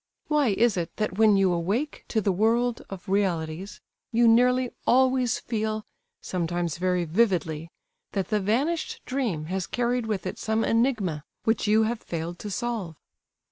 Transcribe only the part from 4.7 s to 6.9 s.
always feel, sometimes